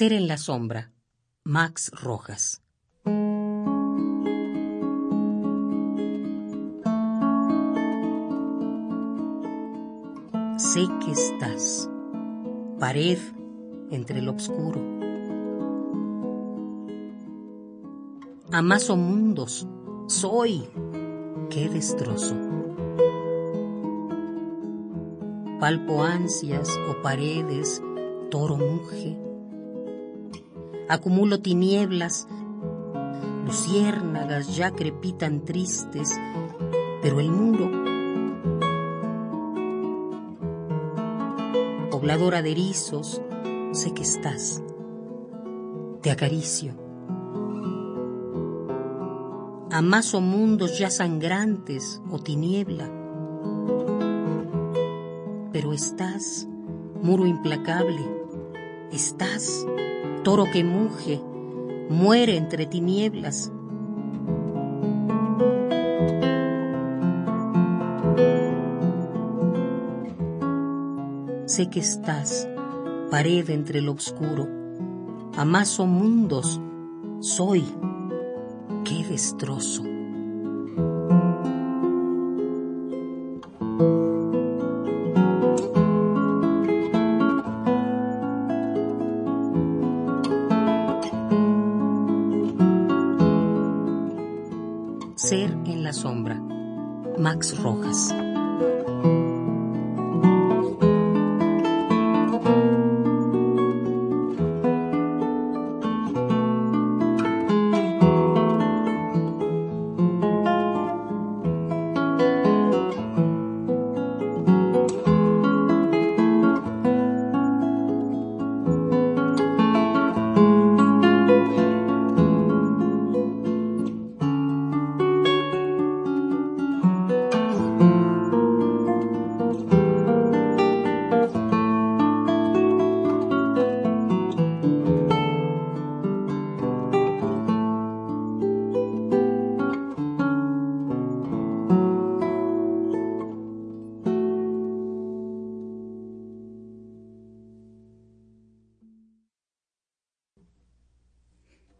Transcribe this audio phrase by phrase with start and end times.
[0.00, 0.94] Ser en la sombra.
[1.44, 2.62] Max Rojas.
[10.56, 11.90] Sé que estás,
[12.78, 13.18] pared
[13.90, 14.80] entre el oscuro.
[18.52, 19.68] Amaso mundos,
[20.06, 20.66] soy,
[21.50, 22.36] qué destrozo.
[25.60, 27.82] Palpo ansias o paredes,
[28.30, 29.29] toro muge.
[30.90, 32.26] Acumulo tinieblas,
[33.46, 36.18] luciérnagas ya crepitan tristes,
[37.00, 37.70] pero el muro
[42.00, 43.22] pobladora de erizos,
[43.72, 44.64] sé que estás.
[46.00, 46.72] Te acaricio.
[49.70, 52.90] Amaso mundos ya sangrantes o tiniebla.
[55.52, 56.48] Pero estás,
[57.00, 58.00] muro implacable.
[58.90, 59.66] Estás,
[60.22, 61.20] toro que muge,
[61.88, 63.52] muere entre tinieblas.
[71.50, 72.48] sé que estás,
[73.10, 74.48] pared entre lo oscuro,
[75.36, 76.60] amaso mundos,
[77.18, 77.64] soy,
[78.84, 79.89] qué destrozo.
[95.20, 96.40] Ser en la sombra.
[97.18, 98.14] Max Rojas.